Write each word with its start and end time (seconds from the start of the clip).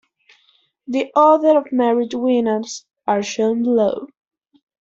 The 0.87 1.11
Order 1.15 1.59
of 1.59 1.71
Merit 1.71 2.15
winners 2.15 2.87
are 3.05 3.21
shown 3.21 3.61
below. 3.61 4.07